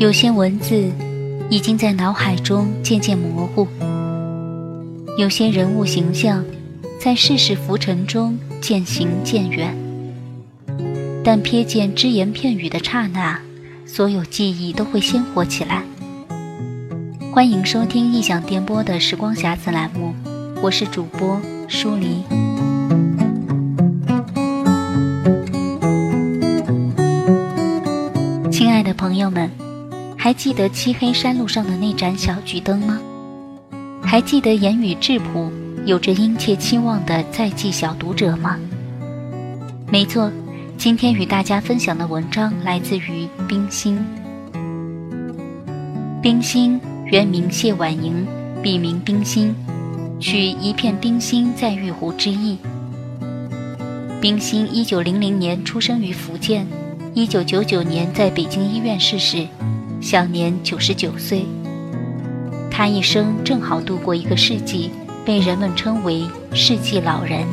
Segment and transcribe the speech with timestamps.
[0.00, 0.90] 有些文字
[1.50, 3.68] 已经在脑海中渐渐模糊，
[5.18, 6.42] 有些人物形象
[6.98, 9.76] 在世事浮沉中渐行渐远。
[11.22, 13.38] 但瞥见只言片语的刹那，
[13.84, 15.84] 所有记忆都会鲜活起来。
[17.30, 20.14] 欢迎收听异想电波的时光匣子栏目，
[20.62, 21.38] 我是主播
[21.68, 22.24] 舒黎。
[28.50, 29.69] 亲爱的朋友们。
[30.22, 33.00] 还记得漆黑山路上的那盏小桔灯吗？
[34.02, 35.50] 还记得言语质朴、
[35.86, 38.58] 有着殷切期望的在记小读者吗？
[39.90, 40.30] 没错，
[40.76, 43.98] 今天与大家分享的文章来自于冰心。
[46.20, 48.26] 冰心原名谢婉莹，
[48.62, 49.56] 笔名冰心，
[50.20, 52.58] 取一片冰心在玉壶之意。
[54.20, 56.66] 冰心一九零零年出生于福建，
[57.14, 59.46] 一九九九年在北京医院逝世。
[60.00, 61.44] 享年九十九岁。
[62.70, 64.90] 他一生正好度过一个世纪，
[65.24, 67.44] 被人们称为“世纪老人”。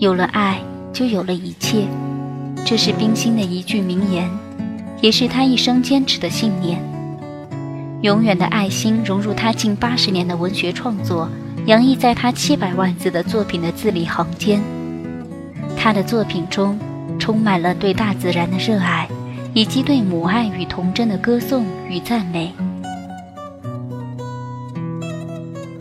[0.00, 0.60] 有了爱，
[0.92, 1.86] 就有了一切，
[2.64, 4.28] 这是冰心的一句名言，
[5.00, 6.82] 也是他一生坚持的信念。
[8.02, 11.28] 永远的爱心融入他近八十年的文学创作，
[11.66, 14.60] 洋溢在他七百万字的作品的字里行间。
[15.76, 16.76] 他的作品中，
[17.18, 19.08] 充满了对大自然的热爱。
[19.54, 22.52] 以及对母爱与童真的歌颂与赞美。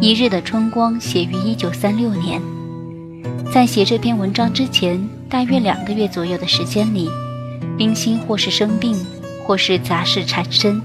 [0.00, 2.42] 一日的春光写于一九三六年，
[3.52, 7.08] 在写这篇文章之前，大约两个月左右的时间里，
[7.78, 8.96] 冰心或是生病，
[9.46, 10.82] 或是杂事缠身，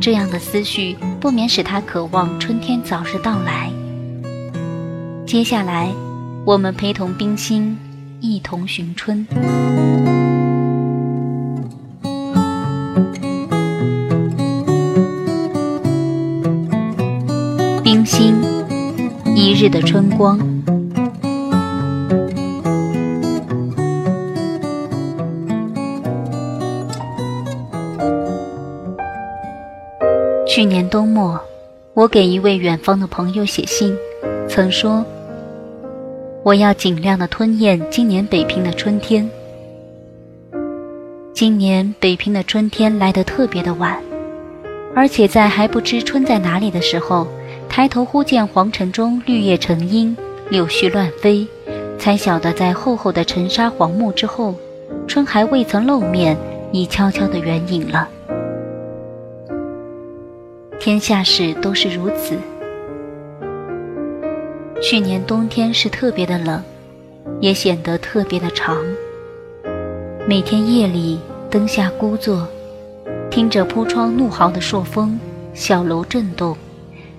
[0.00, 3.70] 这样的思绪不免使他渴望春天早日到来。
[5.26, 5.92] 接下来，
[6.46, 7.76] 我们陪同冰心
[8.20, 9.26] 一同寻春。
[19.60, 20.38] 日的春光。
[30.46, 31.40] 去年冬末，
[31.92, 33.92] 我给一位远方的朋友写信，
[34.48, 35.04] 曾说
[36.44, 39.28] ：“我要尽量的吞咽今年北平的春天。
[41.34, 44.00] 今年北平的春天来得特别的晚，
[44.94, 47.26] 而且在还不知春在哪里的时候。”
[47.68, 50.16] 抬头忽见黄尘中绿叶成荫，
[50.50, 51.46] 柳絮乱飞，
[51.98, 54.54] 才晓得在厚厚的尘沙黄木之后，
[55.06, 56.36] 春还未曾露面，
[56.72, 58.08] 已悄悄地远影了。
[60.80, 62.36] 天下事都是如此。
[64.80, 66.62] 去年冬天是特别的冷，
[67.40, 68.76] 也显得特别的长。
[70.26, 72.46] 每天夜里灯下孤坐，
[73.30, 75.18] 听着铺窗怒号的朔风，
[75.54, 76.56] 小楼震动。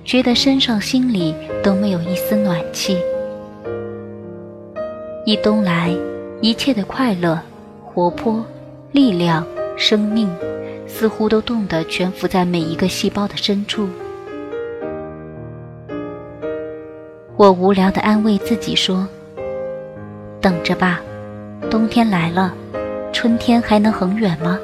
[0.09, 2.97] 觉得身上心里都没有一丝暖气。
[5.23, 5.95] 一冬来，
[6.41, 7.39] 一切的快乐、
[7.85, 8.43] 活泼、
[8.91, 9.45] 力量、
[9.77, 10.27] 生命，
[10.87, 13.87] 似乎都冻得蜷伏在每一个细胞的深处。
[17.35, 19.07] 我无聊地安慰自己说
[20.41, 20.99] ：“等着吧，
[21.69, 22.51] 冬天来了，
[23.13, 24.57] 春天还能很远吗？”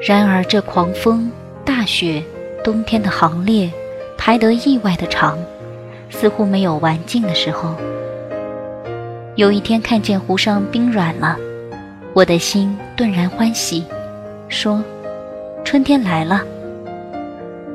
[0.00, 1.28] 然而这狂风、
[1.64, 2.22] 大雪。
[2.62, 3.70] 冬天的行列
[4.16, 5.36] 排得意外的长，
[6.08, 7.74] 似乎没有完尽的时候。
[9.34, 11.36] 有一天看见湖上冰软了，
[12.12, 13.84] 我的心顿然欢喜，
[14.48, 14.82] 说
[15.64, 16.42] ：“春天来了。”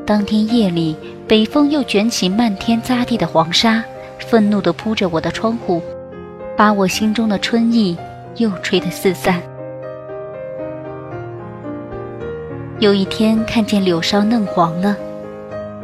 [0.06, 0.96] 当天夜里，
[1.28, 3.84] 北风又卷起漫天扎地的黄沙，
[4.20, 5.82] 愤怒地扑着我的窗户，
[6.56, 7.98] 把我心中的春意
[8.38, 9.42] 又吹得四散。
[12.80, 14.96] 有一天看见柳梢嫩黄了，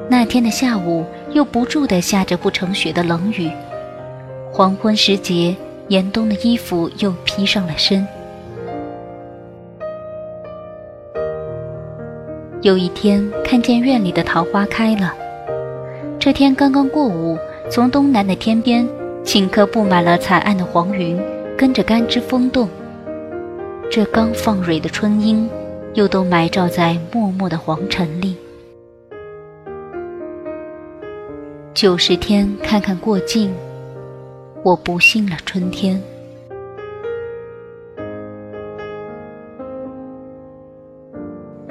[0.08, 3.50] 那天的下午又不住地下着不成雪的冷雨，
[4.52, 5.56] 黄昏时节，
[5.88, 8.06] 严冬的衣服又披上了身。
[12.62, 15.12] 有一天看见院里的桃花开了，
[16.20, 17.36] 这天刚刚过午，
[17.72, 18.88] 从东南的天边，
[19.26, 21.20] 顷刻布满了惨暗的黄云，
[21.58, 22.70] 跟着干枝风动。
[23.90, 25.50] 这刚放蕊的春樱。
[25.94, 28.36] 又都埋罩在默默的黄尘里。
[31.74, 33.54] 九十天看看过尽，
[34.64, 36.02] 我不信了春天。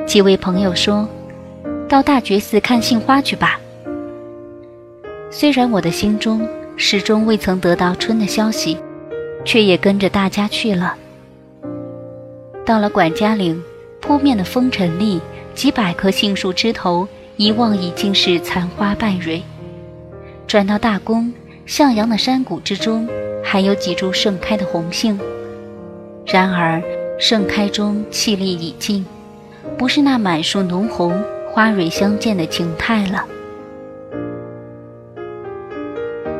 [0.06, 1.08] 几位朋友说
[1.88, 3.58] ：“到大觉寺看杏花去吧。”
[5.30, 6.46] 虽然我的心中
[6.76, 8.76] 始终未曾得到春的消息，
[9.44, 10.94] 却也跟着大家去了。
[12.66, 13.62] 到了管家岭，
[14.02, 15.20] 扑面的风尘里，
[15.54, 17.06] 几百棵杏树枝头，
[17.36, 19.40] 一望已经是残花败蕊。
[20.46, 21.32] 转到大宫，
[21.66, 23.08] 向阳的山谷之中，
[23.44, 25.18] 还有几株盛开的红杏。
[26.26, 26.82] 然而，
[27.16, 29.06] 盛开中气力已尽，
[29.78, 31.14] 不是那满树浓红、
[31.52, 33.24] 花蕊相间的景态了。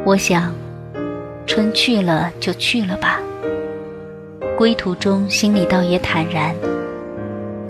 [0.04, 0.52] 我想，
[1.46, 3.20] 春去了就去了吧。
[4.58, 6.52] 归途中，心里倒也坦然。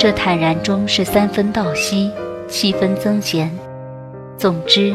[0.03, 2.11] 这坦然中是三分道息，
[2.49, 3.49] 七分增闲。
[4.37, 4.93] 总之，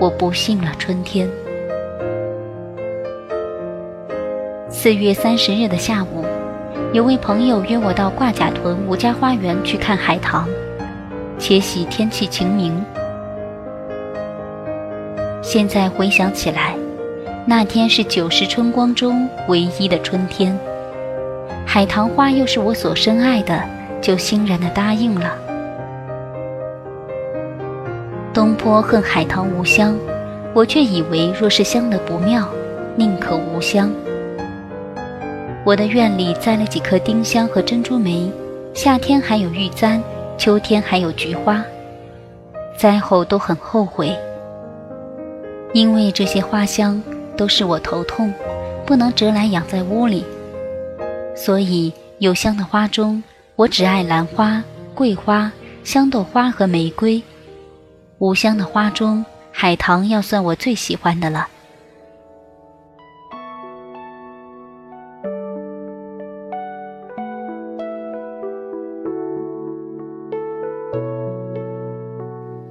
[0.00, 1.28] 我不信了春天。
[4.70, 6.24] 四月三十日的下午，
[6.92, 10.48] 有位朋友约我到挂甲屯吴家花园去看海棠，
[11.36, 12.72] 且喜天气晴明。
[15.42, 16.76] 现在回想起来，
[17.44, 20.56] 那天是九世春光中唯一的春天。
[21.66, 23.60] 海棠花又是我所深爱的，
[24.00, 25.36] 就欣然的答应了。
[28.32, 29.96] 东坡恨海棠无香，
[30.54, 32.48] 我却以为若是香得不妙，
[32.94, 33.90] 宁可无香。
[35.64, 38.30] 我的院里栽了几棵丁香和珍珠梅，
[38.74, 40.00] 夏天还有玉簪，
[40.38, 41.62] 秋天还有菊花。
[42.76, 44.16] 栽后都很后悔，
[45.72, 47.02] 因为这些花香
[47.36, 48.32] 都是我头痛，
[48.86, 50.24] 不能折来养在屋里。
[51.34, 53.22] 所以，有香的花中，
[53.58, 54.62] 我只爱兰花、
[54.94, 55.50] 桂花、
[55.82, 57.20] 香豆花和玫瑰；
[58.18, 61.48] 五香的花中，海棠要算我最喜欢的了。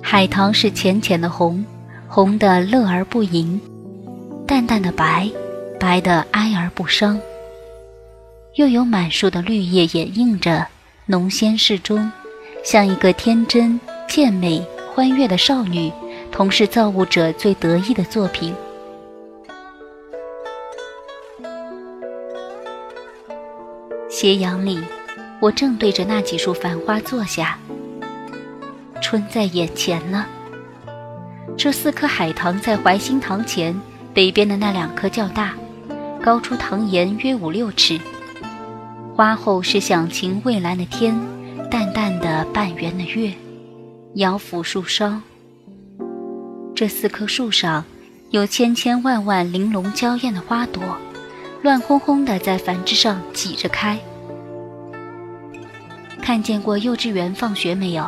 [0.01, 1.65] 海棠是浅浅的红，
[2.07, 3.59] 红的乐而不淫；
[4.47, 5.29] 淡淡的白，
[5.77, 7.19] 白的哀而不伤。
[8.55, 10.65] 又有满树的绿叶掩映着，
[11.09, 12.11] 浓鲜适中，
[12.65, 14.61] 像一个天真、健美、
[14.93, 15.89] 欢悦的少女，
[16.29, 18.53] 同是造物者最得意的作品。
[24.09, 24.83] 斜阳里，
[25.39, 27.57] 我正对着那几束繁花坐下，
[29.01, 30.27] 春在眼前了。
[31.57, 33.73] 这四棵海棠在怀心堂前，
[34.13, 35.53] 北边的那两棵较大，
[36.21, 37.97] 高出堂檐约五六尺。
[39.17, 41.19] 花后是响晴蔚蓝的天，
[41.71, 43.33] 淡淡的半圆的月，
[44.13, 45.19] 摇抚树梢。
[46.75, 47.83] 这四棵树上，
[48.29, 50.83] 有千千万万玲珑娇艳的花朵，
[51.63, 53.97] 乱哄哄的在繁枝上挤着开。
[56.21, 58.05] 看见过幼稚园放学没有？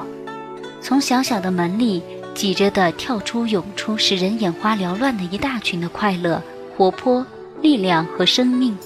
[0.79, 2.03] 从小小的门里
[2.35, 6.39] 挤着的跳出涌出，使人眼花缭乱的一大群的快乐、
[6.77, 7.25] 活泼、
[7.63, 8.77] 力量和生命。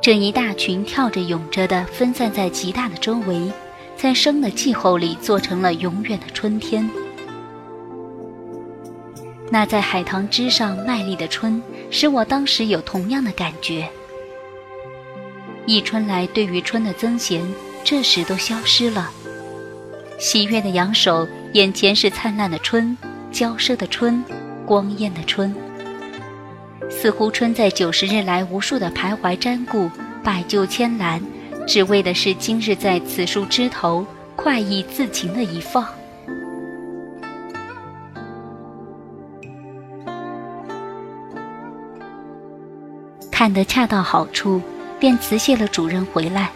[0.00, 3.50] 这一大群跳着涌着的，分散在极大的周围，
[3.96, 6.88] 在生的气候里做成了永远的春天。
[9.50, 11.60] 那在海棠枝上卖力的春，
[11.90, 13.88] 使我当时有同样的感觉。
[15.66, 17.42] 一春来，对于春的增闲，
[17.82, 19.10] 这时都消失了。
[20.18, 22.96] 喜悦的扬手，眼前是灿烂的春，
[23.32, 24.24] 娇奢的春，
[24.64, 25.54] 光艳的春。
[26.90, 29.90] 似乎春在九十日来无数的徘徊瞻顾，
[30.24, 31.22] 百就千兰，
[31.66, 34.04] 只为的是今日在此树枝头
[34.34, 35.86] 快意自情的一放。
[43.30, 44.60] 看得恰到好处，
[44.98, 46.50] 便辞谢了主人回来。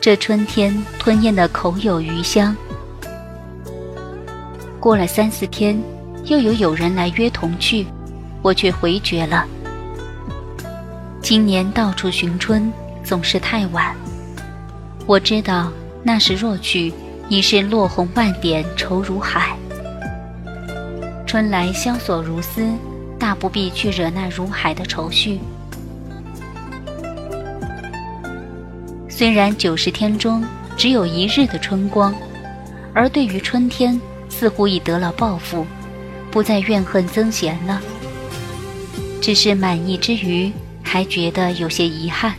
[0.00, 2.56] 这春天吞咽的口有余香。
[4.80, 5.80] 过了三四天，
[6.24, 7.86] 又有友人来约同去。
[8.42, 9.46] 我却回绝了。
[11.22, 12.70] 今年到处寻春，
[13.04, 13.94] 总是太晚。
[15.06, 15.72] 我知道
[16.02, 16.92] 那时若去，
[17.28, 19.56] 已是落红万点，愁如海。
[21.26, 22.68] 春来萧索如丝，
[23.18, 25.40] 大不必去惹那如海的愁绪。
[29.08, 30.44] 虽然九十天中
[30.76, 32.12] 只有一日的春光，
[32.92, 35.64] 而对于春天，似乎已得了报复，
[36.30, 37.80] 不再怨恨曾闲了。
[39.22, 40.50] 只是满意之余，
[40.82, 42.34] 还觉得有些遗憾，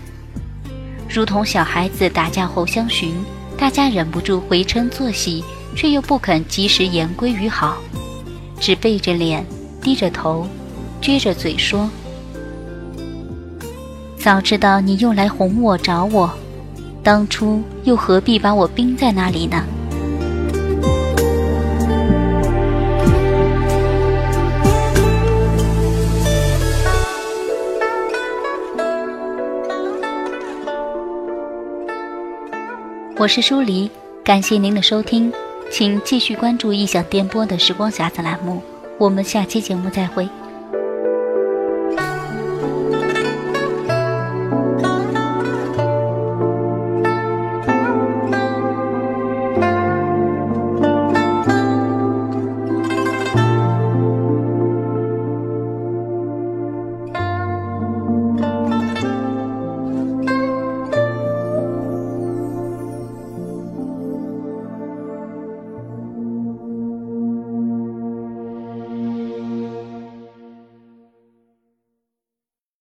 [1.08, 3.16] 如同小孩子打架后相寻，
[3.58, 5.42] 大家忍不住回嗔作喜，
[5.78, 7.78] 却又不肯及时言归于好，
[8.60, 9.46] 只背着脸，
[9.82, 10.46] 低着头，
[11.02, 11.90] 撅着嘴说
[14.20, 16.30] ：“早知道你又来哄我找我，
[17.02, 19.64] 当初又何必把我冰在那里呢？”
[33.16, 33.90] 我是舒黎，
[34.24, 35.32] 感谢您的收听，
[35.72, 38.60] 请继续关注异想电波的时光匣子栏目，
[38.98, 40.28] 我们下期节目再会。